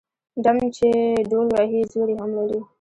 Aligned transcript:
ـ 0.21 0.41
ډم 0.43 0.57
چې 0.77 0.87
ډول 1.29 1.47
وهي 1.55 1.81
زور 1.93 2.07
يې 2.11 2.17
هم 2.21 2.31
لري. 2.37 2.59